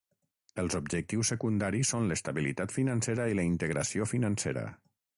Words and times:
Els 0.63 0.77
objectius 0.79 1.29
secundaris 1.33 1.93
són 1.95 2.09
l'estabilitat 2.13 2.75
financera 2.79 3.31
i 3.35 3.39
la 3.41 3.49
integració 3.55 4.13
financera. 4.17 4.69